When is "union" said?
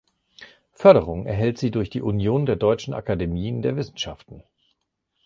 2.01-2.47